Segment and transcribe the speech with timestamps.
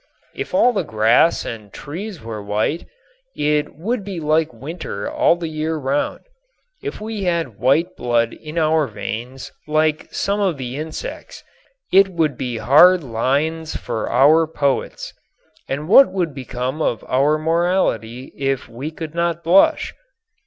[0.33, 2.87] If all the grass and trees were white,
[3.35, 6.21] it would be like winter all the year round.
[6.81, 11.43] If we had white blood in our veins like some of the insects
[11.93, 15.13] it would be hard lines for our poets.
[15.69, 19.93] And what would become of our morality if we could not blush?